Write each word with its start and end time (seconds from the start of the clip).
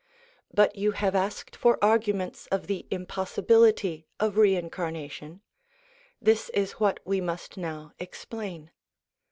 But 0.51 0.75
you 0.75 0.93
have 0.93 1.13
asked 1.13 1.55
for 1.55 1.77
arguments 1.79 2.47
of 2.47 2.65
the 2.65 2.87
impossi 2.89 3.43
bility 3.45 4.05
of 4.19 4.35
reincarnation; 4.35 5.41
this 6.19 6.49
is 6.55 6.71
what 6.79 6.99
we 7.05 7.21
must 7.21 7.55
now 7.55 7.91
explain. 7.99 8.71